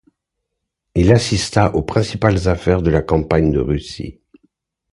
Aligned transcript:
Il 0.95 1.11
assista 1.13 1.75
aux 1.75 1.83
principales 1.83 2.47
affaires 2.47 2.81
de 2.81 2.89
la 2.89 3.03
campagne 3.03 3.51
de 3.51 3.59
Russie. 3.59 4.17